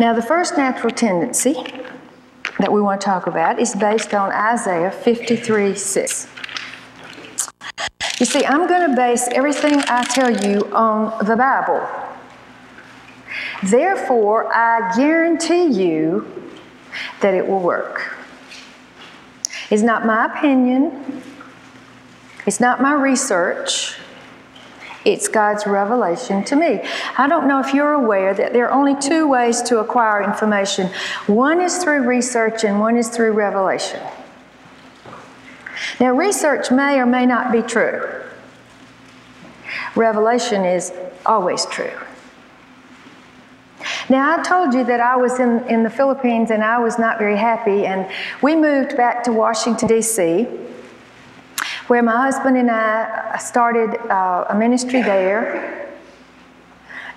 [0.00, 1.54] Now, the first natural tendency
[2.58, 6.28] that we want to talk about is based on Isaiah 53 6.
[8.18, 11.86] You see, I'm going to base everything I tell you on the Bible.
[13.62, 16.26] Therefore, I guarantee you
[17.20, 18.16] that it will work.
[19.70, 21.22] It's not my opinion,
[22.46, 23.96] it's not my research.
[25.04, 26.80] It's God's revelation to me.
[27.18, 30.90] I don't know if you're aware that there are only two ways to acquire information
[31.26, 34.00] one is through research, and one is through revelation.
[36.00, 38.02] Now, research may or may not be true,
[39.94, 40.92] revelation is
[41.26, 41.92] always true.
[44.08, 47.18] Now, I told you that I was in, in the Philippines and I was not
[47.18, 48.10] very happy, and
[48.42, 50.48] we moved back to Washington, D.C
[51.88, 55.92] where my husband and I started uh, a ministry there.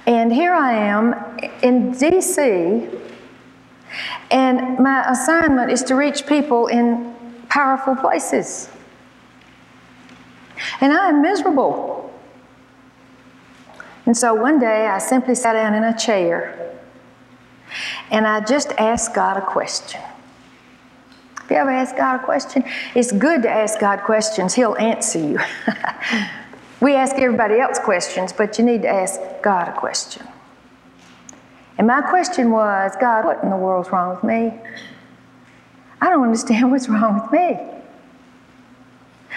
[0.06, 1.14] And here I am
[1.62, 3.02] in DC,
[4.32, 7.14] and my assignment is to reach people in
[7.50, 8.70] powerful places.
[10.82, 12.14] And I am miserable.
[14.06, 16.68] And so one day I simply sat down in a chair
[18.10, 20.02] and I just asked God a question.
[21.50, 22.64] You ever asked God a question?
[22.94, 25.40] It's good to ask God questions, He'll answer you.
[26.82, 30.28] we ask everybody else questions, but you need to ask God a question.
[31.78, 34.60] And my question was God, what in the world's wrong with me?
[36.02, 37.60] I don't understand what's wrong with me.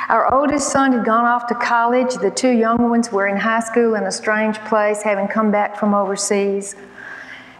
[0.08, 2.14] Our oldest son had gone off to college.
[2.14, 5.76] The two young ones were in high school in a strange place, having come back
[5.76, 6.74] from overseas.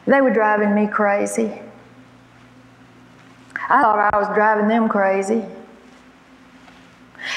[0.07, 1.61] They were driving me crazy.
[3.71, 5.45] I thought I was driving them crazy.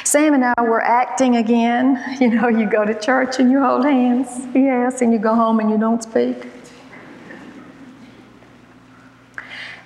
[0.03, 2.03] Sam and I were acting again.
[2.19, 5.59] You know, you go to church and you hold hands, yes, and you go home
[5.59, 6.47] and you don't speak.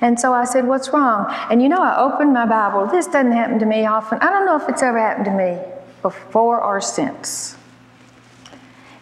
[0.02, 1.25] And so I said, What's wrong?
[1.50, 2.85] And you know, I opened my Bible.
[2.88, 4.19] This doesn't happen to me often.
[4.19, 5.58] I don't know if it's ever happened to me
[6.02, 7.58] before or since.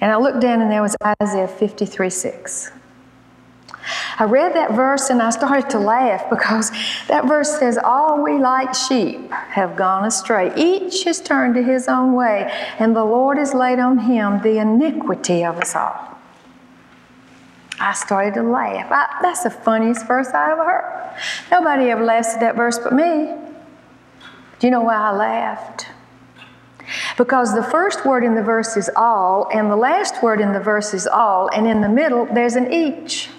[0.02, 2.72] And I looked down and there was Isaiah 53 6.
[4.18, 6.72] I read that verse and I started to laugh because
[7.08, 10.52] that verse says, All we like sheep have gone astray.
[10.56, 14.58] Each has turned to his own way, and the Lord has laid on him the
[14.58, 16.18] iniquity of us all.
[17.80, 18.88] I started to laugh.
[18.90, 21.20] I, that's the funniest verse I ever heard.
[21.52, 23.34] Nobody ever laughs at that verse but me.
[24.60, 25.88] Do you know why I laughed?
[27.18, 30.60] Because the first word in the verse is all, and the last word in the
[30.60, 33.30] verse is all, and in the middle there's an each.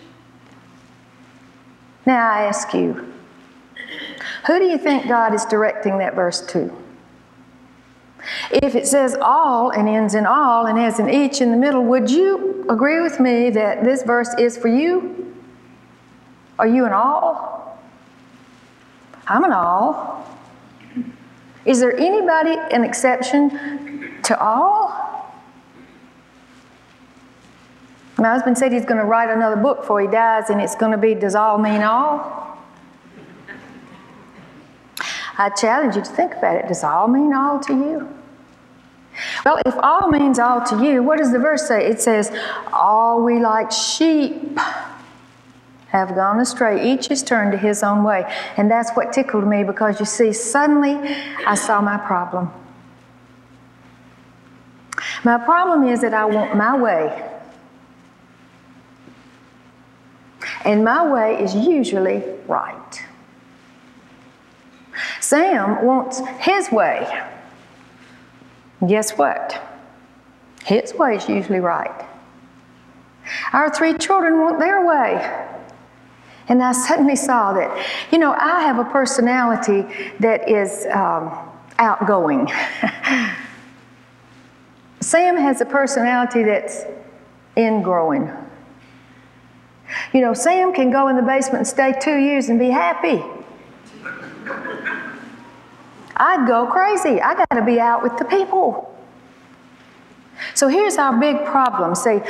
[2.07, 3.13] Now I ask you,
[4.47, 6.73] who do you think God is directing that verse to?
[8.51, 11.85] If it says all and ends in all and has an each in the middle,
[11.85, 15.35] would you agree with me that this verse is for you?
[16.59, 17.79] Are you an all?
[19.27, 20.25] I'm an all.
[21.65, 25.06] Is there anybody an exception to all?
[28.19, 30.93] My husband said he's going to write another book before he dies, and it's going
[30.93, 32.47] to be Does All Mean All?
[35.39, 36.69] I challenge you to think about it.
[36.69, 38.09] Does all mean all to you?
[39.45, 41.87] Well, if all means all to you, what does the verse say?
[41.87, 42.35] It says,
[42.73, 44.59] All we like sheep
[45.89, 46.91] have gone astray.
[46.91, 48.25] Each has turned to his own way.
[48.57, 50.97] And that's what tickled me because you see, suddenly
[51.47, 52.51] I saw my problem.
[55.25, 57.36] My problem is that I want my way
[60.65, 63.03] and my way is usually right.
[65.21, 67.07] Sam wants his way.
[68.87, 69.63] Guess what?
[70.65, 72.07] His way is usually right.
[73.53, 75.53] Our three children want their way.
[76.49, 79.85] And I suddenly saw that, you know, I have a personality
[80.21, 81.37] that is um,
[81.79, 82.47] outgoing.
[85.01, 86.85] Sam has a personality that's
[87.57, 88.46] ingrowing.
[90.13, 93.23] You know, Sam can go in the basement and stay two years and be happy.
[96.17, 97.21] I'd go crazy.
[97.21, 98.95] I got to be out with the people.
[100.55, 101.95] So here's our big problem.
[101.95, 102.21] See,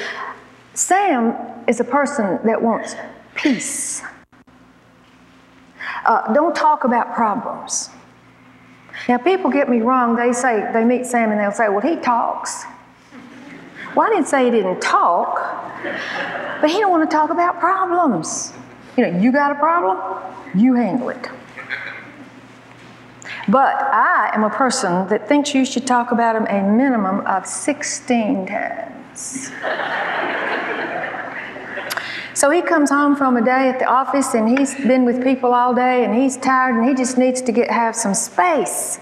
[0.74, 1.34] Sam
[1.66, 2.96] is a person that wants
[3.34, 4.02] peace.
[6.04, 7.90] Uh, don't talk about problems.
[9.08, 10.16] Now, people get me wrong.
[10.16, 12.64] They say, they meet Sam and they'll say, well, he talks.
[13.94, 15.56] Well, I didn't say he didn't talk.
[15.82, 18.52] But he don't want to talk about problems.
[18.96, 19.99] You know, you got a problem,
[20.55, 21.28] you handle it.
[23.49, 27.46] But I am a person that thinks you should talk about them a minimum of
[27.46, 29.52] 16 times.
[32.34, 35.55] So he comes home from a day at the office and he's been with people
[35.55, 38.99] all day and he's tired and he just needs to get have some space.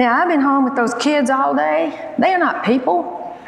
[0.00, 2.12] Now I've been home with those kids all day.
[2.18, 3.38] They are not people.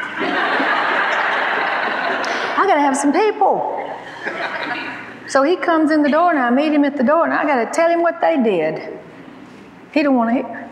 [2.57, 3.71] I got to have some people.
[5.29, 7.45] So he comes in the door and I meet him at the door and I
[7.45, 8.99] got to tell him what they did.
[9.93, 10.71] He don't want to hear.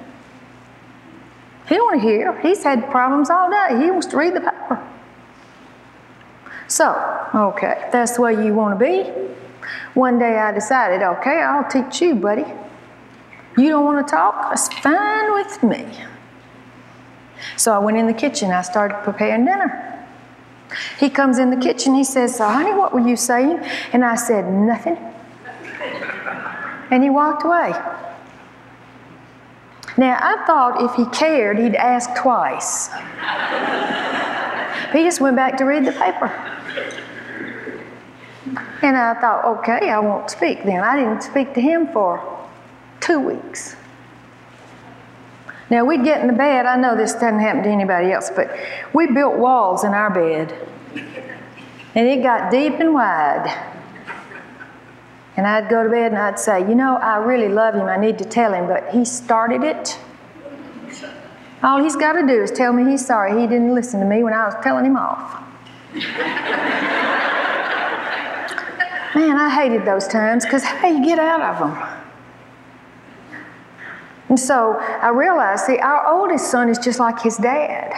[1.69, 2.40] He don't want to hear.
[2.40, 3.82] He's had problems all day.
[3.82, 4.88] He wants to read the paper.
[6.69, 6.94] So,
[7.34, 9.11] okay, that's the way you want to be.
[9.94, 12.44] One day I decided, okay, I'll teach you, buddy.
[13.56, 14.49] You don't want to talk?
[14.49, 15.87] That's fine with me.
[17.56, 18.50] So I went in the kitchen.
[18.50, 20.02] I started preparing dinner.
[20.99, 21.95] He comes in the kitchen.
[21.95, 23.59] He says, So, honey, what were you saying?
[23.93, 24.97] And I said, Nothing.
[26.91, 27.73] And he walked away.
[29.97, 32.89] Now, I thought if he cared, he'd ask twice.
[34.93, 36.29] he just went back to read the paper.
[38.83, 40.81] And I thought, okay, I won't speak then.
[40.81, 42.21] I didn't speak to him for
[43.01, 43.77] two weeks.
[45.73, 46.67] Now, we'd get in the bed.
[46.67, 48.55] I know this doesn't happen to anybody else, but
[48.93, 50.53] we built walls in our bed.
[51.95, 53.49] And it got deep and wide.
[55.39, 57.87] And I'd go to bed and I'd say, You know, I really love him.
[57.87, 59.99] I need to tell him, but he started it.
[61.63, 64.23] All he's got to do is tell me he's sorry he didn't listen to me
[64.23, 65.43] when I was telling him off.
[69.15, 71.92] Man, I hated those times because how you get out of them?
[74.32, 77.93] And so I realized, see, our oldest son is just like his dad.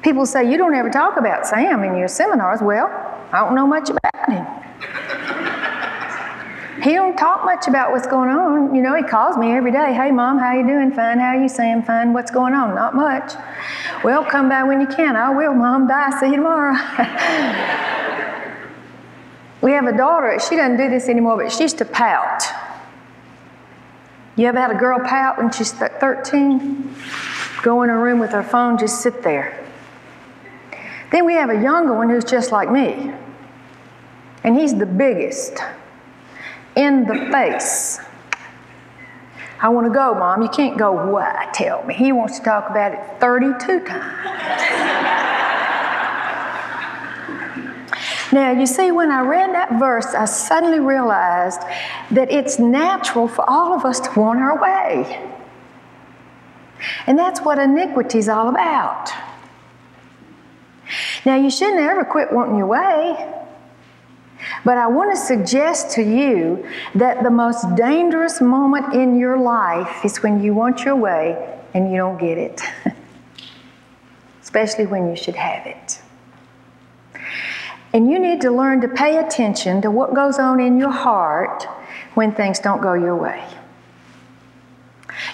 [0.00, 2.62] People say, You don't ever talk about Sam in your seminars.
[2.62, 2.86] Well,
[3.30, 4.46] I don't know much about him.
[6.82, 8.74] he don't talk much about what's going on.
[8.74, 9.92] You know, he calls me every day.
[9.92, 10.92] Hey, Mom, how you doing?
[10.92, 11.18] Fine.
[11.18, 11.82] How you, Sam?
[11.82, 12.14] Fine.
[12.14, 12.74] What's going on?
[12.74, 13.34] Not much.
[14.02, 15.14] Well, come by when you can.
[15.14, 15.86] I will, Mom.
[15.86, 16.08] Bye.
[16.20, 16.72] See you tomorrow.
[19.60, 20.38] we have a daughter.
[20.40, 22.44] She doesn't do this anymore, but she used to pout.
[24.38, 26.94] You ever had a girl pout when she's 13?
[27.64, 29.66] Go in her room with her phone, just sit there.
[31.10, 33.12] Then we have a younger one who's just like me.
[34.44, 35.58] And he's the biggest
[36.76, 37.98] in the face.
[39.60, 40.40] I want to go, Mom.
[40.40, 41.52] You can't go, what?
[41.52, 41.94] Tell me.
[41.94, 44.87] He wants to talk about it 32 times.
[48.32, 51.60] Now, you see, when I read that verse, I suddenly realized
[52.10, 55.30] that it's natural for all of us to want our way.
[57.06, 59.10] And that's what iniquity is all about.
[61.24, 63.34] Now, you shouldn't ever quit wanting your way.
[64.64, 70.04] But I want to suggest to you that the most dangerous moment in your life
[70.04, 72.60] is when you want your way and you don't get it,
[74.42, 76.00] especially when you should have it.
[77.92, 81.64] And you need to learn to pay attention to what goes on in your heart
[82.14, 83.42] when things don't go your way.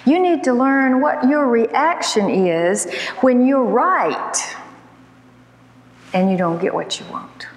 [0.05, 2.91] You need to learn what your reaction is
[3.21, 4.55] when you're right
[6.13, 7.47] and you don't get what you want.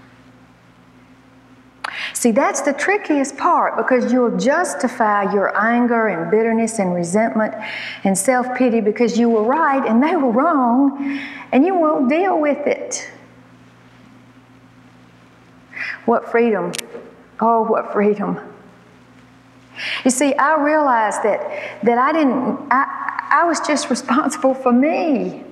[2.13, 7.55] See, that's the trickiest part because you'll justify your anger and bitterness and resentment
[8.03, 11.21] and self pity because you were right and they were wrong,
[11.53, 13.09] and you won't deal with it.
[16.09, 16.73] What freedom!
[17.39, 18.41] Oh, what freedom!
[20.07, 25.45] You see, I realized that, that I didn't, I, I was just responsible for me.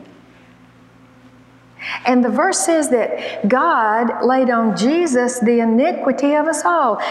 [2.07, 7.03] And the verse says that God laid on Jesus the iniquity of us all.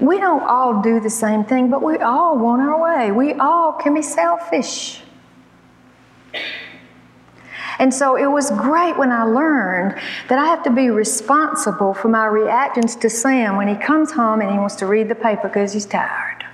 [0.00, 3.12] We don't all do the same thing, but we all want our way.
[3.12, 5.02] We all can be selfish.
[7.78, 12.08] And so it was great when I learned that I have to be responsible for
[12.08, 15.48] my reactions to Sam when he comes home and he wants to read the paper
[15.48, 16.44] because he's tired.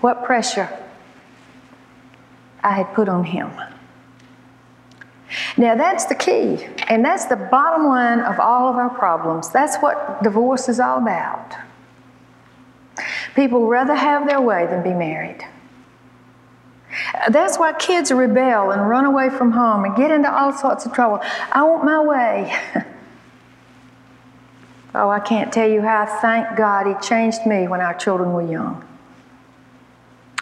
[0.00, 0.68] What pressure
[2.62, 3.50] I had put on him.
[5.56, 9.50] Now, that's the key, and that's the bottom line of all of our problems.
[9.50, 11.54] That's what divorce is all about.
[13.34, 15.44] People rather have their way than be married.
[17.30, 20.92] That's why kids rebel and run away from home and get into all sorts of
[20.92, 21.20] trouble.
[21.52, 22.56] I want my way.
[24.94, 28.32] oh, I can't tell you how I thank God He changed me when our children
[28.32, 28.84] were young.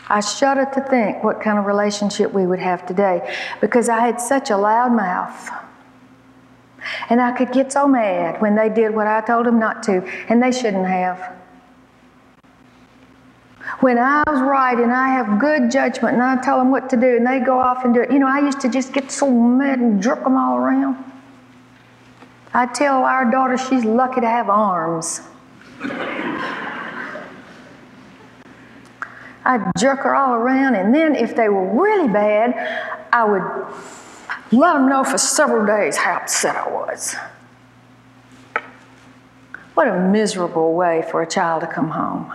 [0.08, 4.20] I shudder to think what kind of relationship we would have today because I had
[4.20, 5.50] such a loud mouth.
[7.08, 10.02] And I could get so mad when they did what I told them not to,
[10.28, 11.41] and they shouldn't have.
[13.82, 16.96] When I was right and I have good judgment and I tell them what to
[16.96, 19.10] do and they go off and do it, you know, I used to just get
[19.10, 21.04] so mad and jerk them all around.
[22.54, 25.22] I tell our daughter she's lucky to have arms.
[29.44, 32.54] I'd jerk her all around, and then if they were really bad,
[33.12, 33.42] I would
[34.52, 37.16] let them know for several days how upset I was.
[39.74, 42.32] What a miserable way for a child to come home.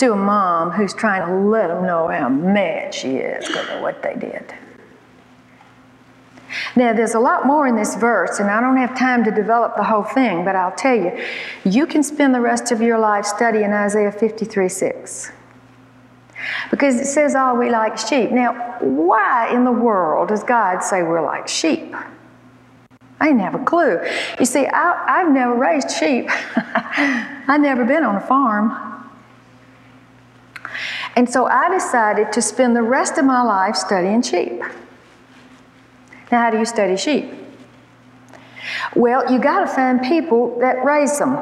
[0.00, 3.82] To a mom who's trying to let them know how mad she is because of
[3.82, 4.54] what they did.
[6.74, 9.76] Now, there's a lot more in this verse, and I don't have time to develop
[9.76, 11.22] the whole thing, but I'll tell you,
[11.64, 15.32] you can spend the rest of your life studying Isaiah 53 6.
[16.70, 18.30] Because it says, oh, we like sheep.
[18.30, 21.94] Now, why in the world does God say we're like sheep?
[23.20, 24.00] I didn't have a clue.
[24.38, 28.89] You see, I, have never raised sheep, I've never been on a farm.
[31.16, 34.62] And so I decided to spend the rest of my life studying sheep.
[36.30, 37.32] Now, how do you study sheep?
[38.94, 41.38] Well, you got to find people that raise them.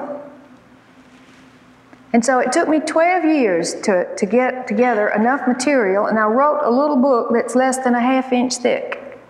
[2.12, 6.24] And so it took me 12 years to, to get together enough material, and I
[6.24, 9.20] wrote a little book that's less than a half inch thick.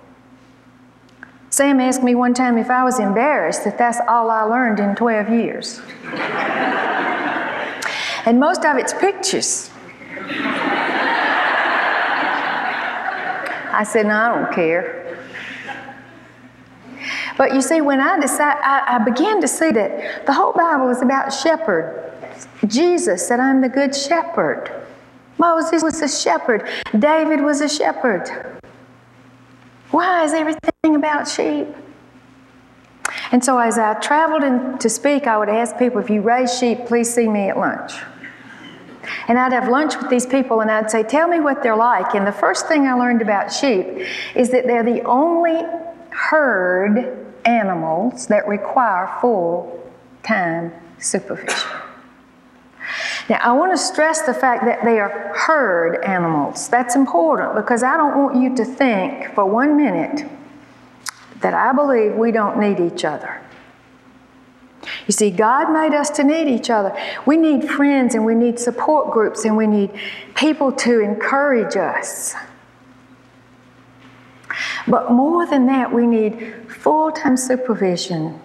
[1.50, 4.94] Sam asked me one time if I was embarrassed that that's all I learned in
[4.94, 5.80] 12 years.
[8.26, 9.70] and most of it's pictures.
[13.78, 15.24] I said, No, I don't care.
[17.36, 20.90] But you see, when I decided, I, I began to see that the whole Bible
[20.90, 22.12] is about shepherd.
[22.66, 24.72] Jesus said, I'm the good shepherd.
[25.38, 26.68] Moses was a shepherd.
[26.98, 28.28] David was a shepherd.
[29.92, 31.68] Why is everything about sheep?
[33.30, 36.58] And so as I traveled in, to speak, I would ask people, if you raise
[36.58, 37.92] sheep, please see me at lunch.
[39.28, 42.14] And I'd have lunch with these people and I'd say, Tell me what they're like.
[42.14, 43.86] And the first thing I learned about sheep
[44.34, 45.62] is that they're the only
[46.10, 51.70] herd animals that require full time supervision.
[53.28, 56.68] Now, I want to stress the fact that they are herd animals.
[56.68, 60.26] That's important because I don't want you to think for one minute
[61.40, 63.40] that I believe we don't need each other.
[65.06, 66.96] You see, God made us to need each other.
[67.26, 69.90] We need friends and we need support groups and we need
[70.34, 72.34] people to encourage us.
[74.86, 78.40] But more than that, we need full time supervision.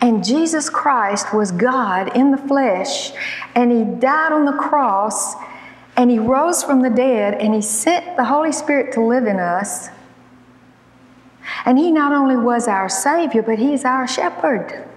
[0.00, 3.12] And Jesus Christ was God in the flesh,
[3.54, 5.34] and He died on the cross,
[5.96, 9.38] and He rose from the dead, and He sent the Holy Spirit to live in
[9.38, 9.88] us.
[11.64, 14.89] And He not only was our Savior, but He's our shepherd.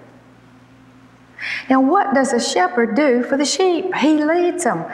[1.70, 3.94] Now, what does a shepherd do for the sheep?
[3.96, 4.86] He leads them.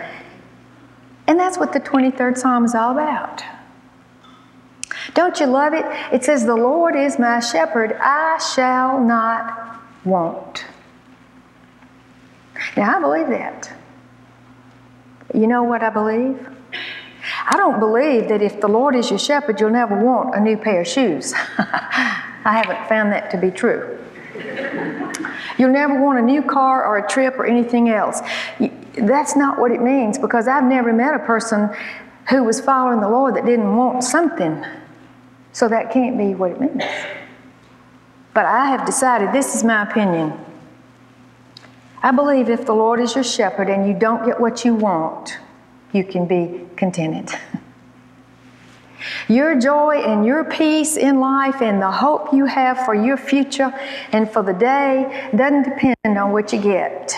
[1.27, 3.43] And that's what the 23rd Psalm is all about.
[5.13, 5.85] Don't you love it?
[6.11, 10.65] It says, The Lord is my shepherd, I shall not want.
[12.75, 13.71] Now, I believe that.
[15.33, 16.47] You know what I believe?
[17.47, 20.57] I don't believe that if the Lord is your shepherd, you'll never want a new
[20.57, 21.33] pair of shoes.
[21.57, 23.99] I haven't found that to be true.
[25.59, 28.21] You'll never want a new car or a trip or anything else.
[28.93, 31.69] That's not what it means because I've never met a person
[32.29, 34.65] who was following the Lord that didn't want something.
[35.51, 36.83] So that can't be what it means.
[38.33, 40.33] But I have decided this is my opinion.
[42.01, 45.37] I believe if the Lord is your shepherd and you don't get what you want,
[45.91, 47.37] you can be contented.
[49.27, 53.73] Your joy and your peace in life and the hope you have for your future
[54.11, 57.13] and for the day doesn't depend on what you get.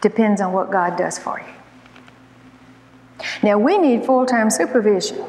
[0.00, 3.24] Depends on what God does for you.
[3.42, 5.24] Now we need full-time supervision.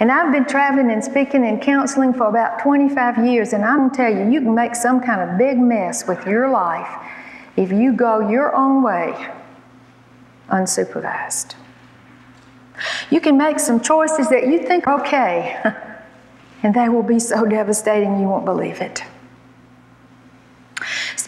[0.00, 3.96] And I've been traveling and speaking and counseling for about 25 years, and I'm to
[3.96, 6.88] tell you, you can make some kind of big mess with your life
[7.56, 9.28] if you go your own way
[10.50, 11.54] unsupervised.
[13.10, 15.60] You can make some choices that you think okay,
[16.62, 19.02] and they will be so devastating you won't believe it.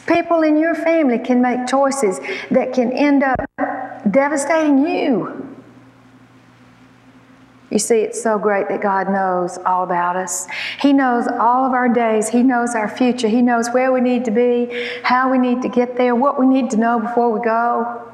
[0.07, 2.19] People in your family can make choices
[2.50, 3.38] that can end up
[4.11, 5.57] devastating you.
[7.71, 10.49] You see, it's so great that God knows all about us.
[10.80, 12.28] He knows all of our days.
[12.28, 13.28] He knows our future.
[13.28, 16.47] He knows where we need to be, how we need to get there, what we
[16.47, 18.12] need to know before we go.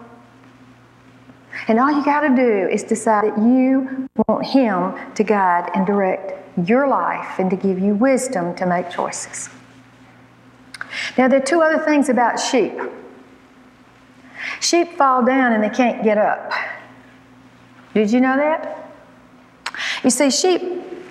[1.69, 5.87] And all you got to do is decide that you want Him to guide and
[5.87, 6.33] direct
[6.67, 9.51] your life and to give you wisdom to make choices.
[11.19, 12.73] Now, there are two other things about sheep
[14.61, 16.53] sheep fall down and they can't get up.
[17.95, 18.93] Did you know that?
[20.05, 20.63] You see, sheep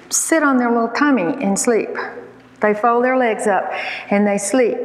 [0.10, 1.90] sit on their little tummy and sleep.
[2.62, 3.72] They fold their legs up
[4.10, 4.78] and they sleep.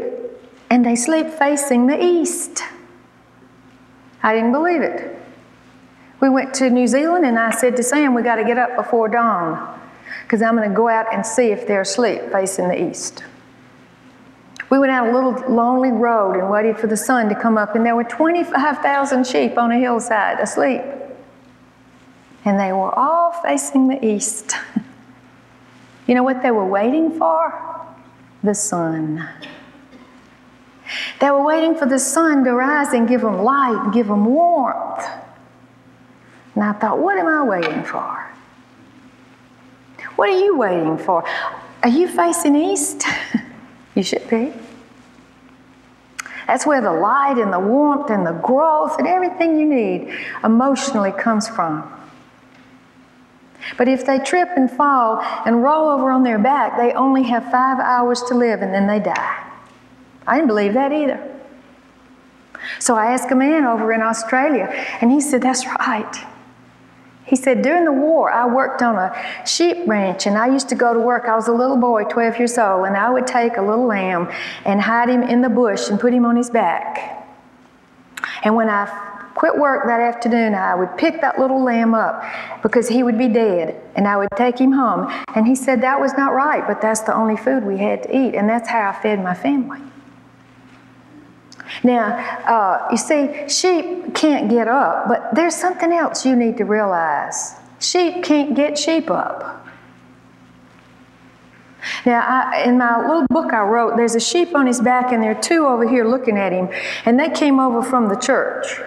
[0.70, 2.62] And they sleep facing the east.
[4.22, 5.19] I didn't believe it.
[6.20, 8.76] We went to New Zealand and I said to Sam, we got to get up
[8.76, 9.80] before dawn
[10.22, 13.24] because I'm going to go out and see if they're asleep facing the east.
[14.70, 17.74] We went out a little lonely road and waited for the sun to come up,
[17.74, 20.82] and there were 25,000 sheep on a hillside asleep.
[22.44, 24.54] And they were all facing the east.
[26.06, 27.84] you know what they were waiting for?
[28.44, 29.28] The sun.
[31.20, 35.04] They were waiting for the sun to rise and give them light, give them warmth.
[36.54, 38.26] And I thought, what am I waiting for?
[40.16, 41.24] What are you waiting for?
[41.82, 43.04] Are you facing east?
[43.94, 44.52] you should be.
[46.46, 51.12] That's where the light and the warmth and the growth and everything you need emotionally
[51.12, 51.90] comes from.
[53.78, 57.44] But if they trip and fall and roll over on their back, they only have
[57.50, 59.46] five hours to live and then they die.
[60.26, 61.30] I didn't believe that either.
[62.78, 64.66] So I asked a man over in Australia,
[65.00, 66.16] and he said, That's right.
[67.30, 69.14] He said, During the war, I worked on a
[69.46, 71.26] sheep ranch, and I used to go to work.
[71.26, 74.28] I was a little boy, 12 years old, and I would take a little lamb
[74.64, 77.24] and hide him in the bush and put him on his back.
[78.42, 78.86] And when I
[79.36, 82.24] quit work that afternoon, I would pick that little lamb up
[82.64, 85.06] because he would be dead, and I would take him home.
[85.36, 88.08] And he said that was not right, but that's the only food we had to
[88.08, 89.78] eat, and that's how I fed my family.
[91.82, 96.64] Now, uh, you see, sheep can't get up, but there's something else you need to
[96.64, 97.54] realize.
[97.78, 99.66] Sheep can't get sheep up.
[102.04, 105.22] Now, I, in my little book I wrote, there's a sheep on his back, and
[105.22, 106.68] there are two over here looking at him,
[107.04, 108.80] and they came over from the church.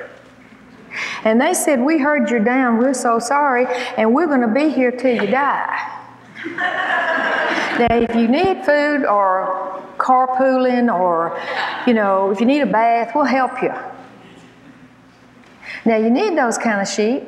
[1.23, 3.65] And they said, We heard you're down, we're so sorry,
[3.97, 5.99] and we're going to be here till you die.
[6.45, 9.62] now, if you need food or
[9.97, 11.39] carpooling or,
[11.87, 13.73] you know, if you need a bath, we'll help you.
[15.85, 17.23] Now, you need those kind of sheep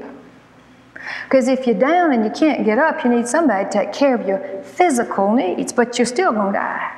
[1.24, 4.16] because if you're down and you can't get up, you need somebody to take care
[4.16, 6.92] of your physical needs, but you're still going to die.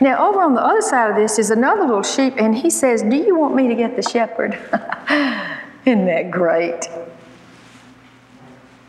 [0.00, 3.02] Now, over on the other side of this is another little sheep, and he says,
[3.02, 4.54] Do you want me to get the shepherd?
[5.84, 6.88] Isn't that great?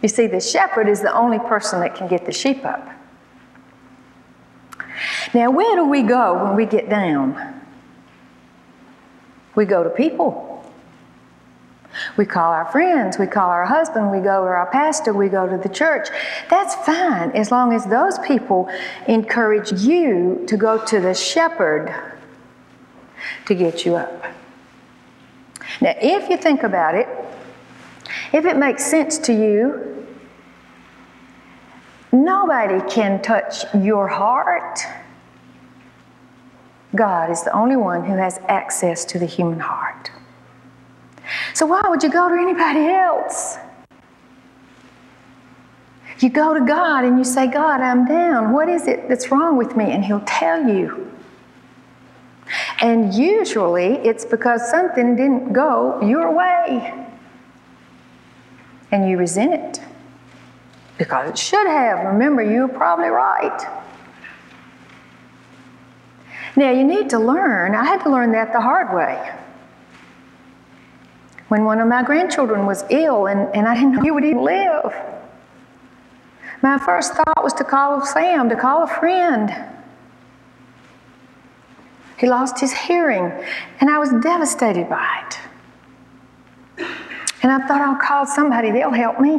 [0.01, 2.87] You see, the shepherd is the only person that can get the sheep up.
[5.33, 7.61] Now, where do we go when we get down?
[9.55, 10.49] We go to people.
[12.17, 15.47] We call our friends, we call our husband, we go to our pastor, we go
[15.47, 16.07] to the church.
[16.49, 18.69] That's fine as long as those people
[19.07, 21.93] encourage you to go to the shepherd
[23.45, 24.23] to get you up.
[25.81, 27.07] Now, if you think about it,
[28.33, 30.05] if it makes sense to you,
[32.11, 34.79] nobody can touch your heart
[36.95, 40.11] God is the only one who has access to the human heart.
[41.53, 43.57] So why would you go to anybody else?
[46.19, 48.51] You go to God and you say, God, I'm down.
[48.51, 49.91] What is it that's wrong with me?
[49.91, 51.09] And He'll tell you.
[52.81, 57.05] And usually it's because something didn't go your way.
[58.91, 59.85] And you resent it
[60.97, 62.05] because it should have.
[62.05, 63.78] Remember, you were probably right.
[66.59, 69.31] Now, you need to learn, I had to learn that the hard way.
[71.47, 74.43] When one of my grandchildren was ill and, and I didn't know he would even
[74.43, 74.93] live,
[76.61, 79.55] my first thought was to call Sam, to call a friend.
[82.17, 83.31] He lost his hearing,
[83.79, 86.85] and I was devastated by it.
[87.41, 89.35] And I thought, I'll call somebody, they'll help me.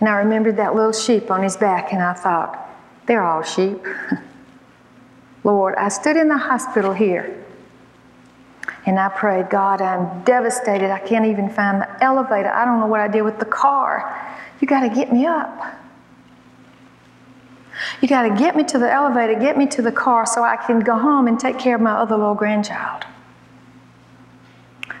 [0.00, 2.70] And I remembered that little sheep on his back, and I thought,
[3.04, 3.86] they're all sheep.
[5.44, 7.44] Lord, I stood in the hospital here
[8.86, 10.90] and I prayed, God, I'm devastated.
[10.90, 12.48] I can't even find the elevator.
[12.48, 14.38] I don't know what I did with the car.
[14.60, 15.78] You got to get me up.
[18.00, 20.56] You got to get me to the elevator, get me to the car so I
[20.56, 23.04] can go home and take care of my other little grandchild.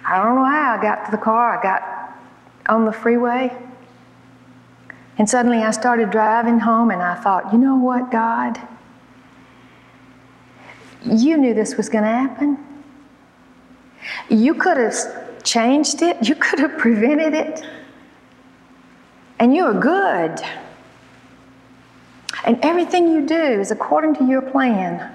[0.04, 1.58] I don't know how I got to the car.
[1.58, 2.18] I got
[2.68, 3.56] on the freeway.
[5.18, 8.60] And suddenly I started driving home and I thought, you know what, God?
[11.04, 12.58] You knew this was going to happen.
[14.28, 17.64] You could have changed it, you could have prevented it.
[19.38, 20.40] And you are good.
[22.44, 25.14] And everything you do is according to your plan.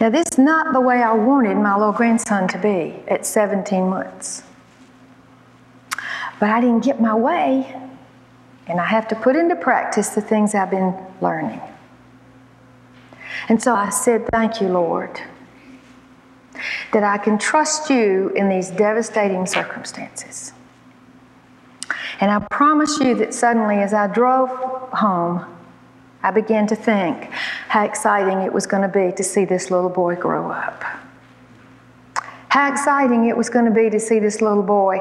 [0.00, 3.88] Now, this is not the way I wanted my little grandson to be at 17
[3.88, 4.42] months.
[6.40, 7.80] But I didn't get my way.
[8.66, 11.60] And I have to put into practice the things I've been learning.
[13.48, 15.20] And so I said, Thank you, Lord,
[16.92, 20.52] that I can trust you in these devastating circumstances.
[22.20, 24.48] And I promise you that suddenly, as I drove
[24.92, 25.44] home,
[26.22, 27.30] I began to think
[27.68, 30.82] how exciting it was going to be to see this little boy grow up.
[32.48, 35.00] How exciting it was going to be to see this little boy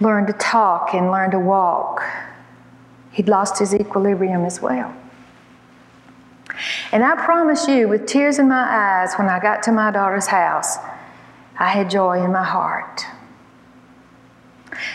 [0.00, 2.02] learn to talk and learn to walk.
[3.12, 4.94] He'd lost his equilibrium as well.
[6.92, 10.26] And I promise you, with tears in my eyes, when I got to my daughter's
[10.26, 10.78] house,
[11.58, 13.04] I had joy in my heart.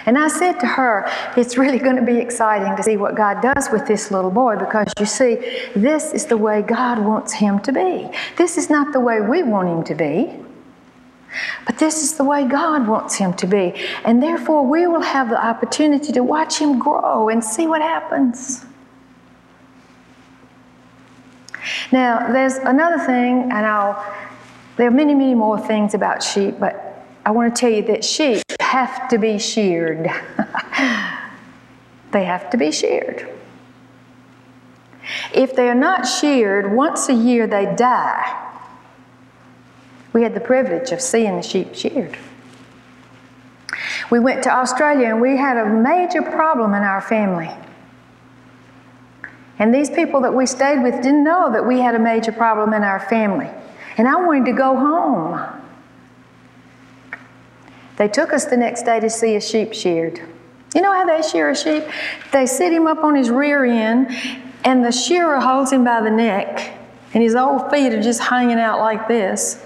[0.06, 3.42] And I said to her, It's really going to be exciting to see what God
[3.42, 5.36] does with this little boy because you see,
[5.76, 8.10] this is the way God wants him to be.
[8.38, 10.40] This is not the way we want him to be,
[11.66, 13.74] but this is the way God wants him to be.
[14.06, 18.66] And therefore, we will have the opportunity to watch him grow and see what happens.
[21.92, 24.04] Now, there's another thing, and I'll,
[24.78, 28.04] there are many, many more things about sheep, but I want to tell you that
[28.04, 30.06] sheep have to be sheared.
[32.12, 33.30] they have to be sheared.
[35.34, 38.40] If they are not sheared, once a year they die.
[40.12, 42.18] We had the privilege of seeing the sheep sheared.
[44.10, 47.50] We went to Australia and we had a major problem in our family.
[49.64, 52.74] And these people that we stayed with didn't know that we had a major problem
[52.74, 53.50] in our family.
[53.96, 55.42] And I wanted to go home.
[57.96, 60.20] They took us the next day to see a sheep sheared.
[60.76, 61.86] You know how they shear a sheep?
[62.34, 64.12] They sit him up on his rear end,
[64.66, 66.78] and the shearer holds him by the neck,
[67.14, 69.66] and his old feet are just hanging out like this.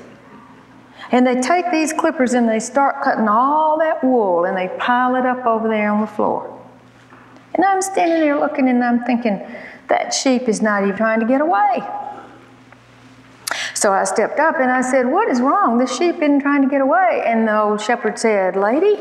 [1.10, 5.16] And they take these clippers and they start cutting all that wool and they pile
[5.16, 6.54] it up over there on the floor.
[7.56, 9.42] And I'm standing there looking and I'm thinking,
[9.88, 11.82] that sheep is not even trying to get away.
[13.74, 15.78] So I stepped up and I said, What is wrong?
[15.78, 17.24] The sheep isn't trying to get away.
[17.26, 18.98] And the old shepherd said, Lady,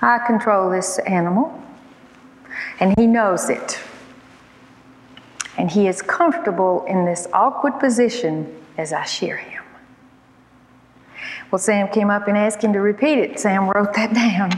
[0.00, 1.62] I control this animal,
[2.80, 3.78] and he knows it.
[5.56, 9.62] And he is comfortable in this awkward position as I shear him.
[11.50, 13.38] Well, Sam came up and asked him to repeat it.
[13.38, 14.50] Sam wrote that down.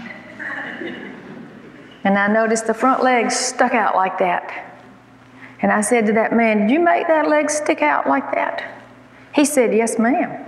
[2.04, 4.70] And I noticed the front legs stuck out like that.
[5.62, 8.82] And I said to that man, Did you make that leg stick out like that?
[9.34, 10.44] He said, Yes, ma'am.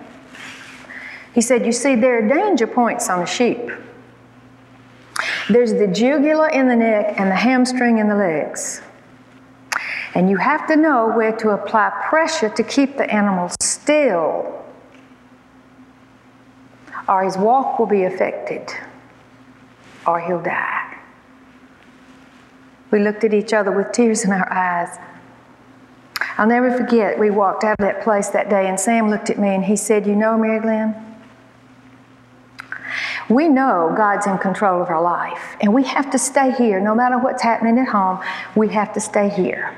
[1.35, 3.71] He said, You see, there are danger points on a sheep.
[5.49, 8.83] There's the jugular in the neck and the hamstring in the legs.
[10.15, 14.65] And you have to know where to apply pressure to keep the animal still,
[17.09, 18.71] or his walk will be affected,
[20.07, 20.96] or he'll die.
[22.91, 24.99] We looked at each other with tears in our eyes.
[26.39, 29.39] I'll never forget, we walked out of that place that day, and Sam looked at
[29.39, 30.95] me and he said, You know, Mary Glenn,
[33.29, 36.81] we know God's in control of our life, and we have to stay here.
[36.81, 38.21] No matter what's happening at home,
[38.55, 39.75] we have to stay here.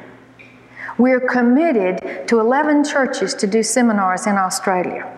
[0.99, 5.11] We're committed to 11 churches to do seminars in Australia.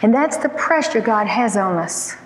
[0.00, 2.16] And that's the pressure God has on us.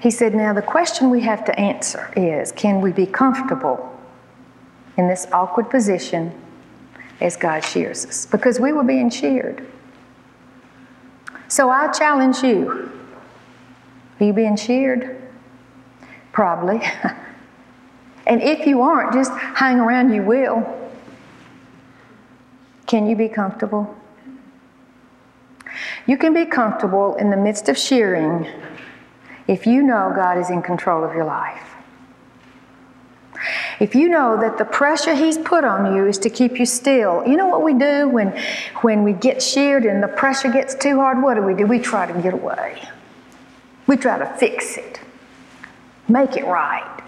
[0.00, 3.98] He said, Now the question we have to answer is can we be comfortable
[4.96, 6.32] in this awkward position
[7.20, 8.26] as God shears us?
[8.26, 9.66] Because we were being sheared.
[11.48, 12.90] So I challenge you
[14.20, 15.16] are you being sheared?
[16.32, 16.80] Probably.
[18.26, 20.76] and if you aren't, just hang around, you will.
[22.86, 23.96] Can you be comfortable?
[26.06, 28.46] You can be comfortable in the midst of shearing
[29.50, 31.74] if you know God is in control of your life.
[33.80, 37.26] If you know that the pressure He's put on you is to keep you still,
[37.26, 38.28] you know what we do when,
[38.82, 41.20] when we get sheared and the pressure gets too hard?
[41.20, 41.66] What do we do?
[41.66, 42.80] We try to get away.
[43.88, 45.00] We try to fix it,
[46.06, 47.02] make it right,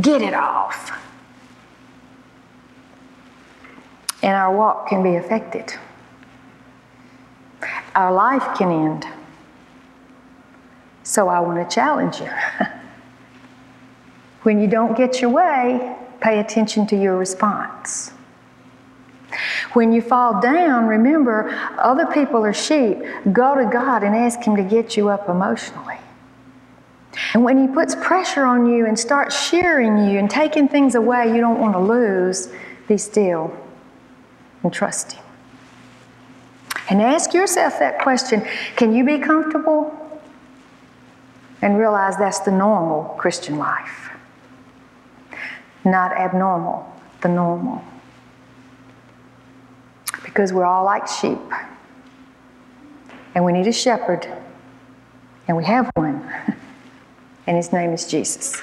[0.00, 0.98] get it off.
[4.22, 5.74] And our walk can be affected,
[7.94, 9.21] our life can end.
[11.12, 12.30] So I want to challenge you.
[14.44, 18.12] when you don't get your way, pay attention to your response.
[19.74, 22.96] When you fall down, remember other people are sheep.
[23.30, 25.98] Go to God and ask Him to get you up emotionally.
[27.34, 31.26] And when He puts pressure on you and starts shearing you and taking things away
[31.26, 32.48] you don't want to lose,
[32.88, 33.54] be still
[34.62, 35.24] and trust Him.
[36.88, 38.42] And ask yourself that question
[38.76, 39.98] Can you be comfortable
[41.62, 44.10] and realize that's the normal Christian life.
[45.84, 47.82] Not abnormal, the normal.
[50.24, 51.38] Because we're all like sheep.
[53.34, 54.26] And we need a shepherd.
[55.48, 56.28] And we have one.
[57.44, 58.62] And his name is Jesus.